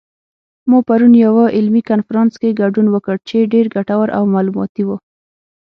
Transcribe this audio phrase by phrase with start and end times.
[0.69, 4.89] ما پرون یوه علمي کنفرانس کې ګډون وکړ چې ډېر ګټور او معلوماتي و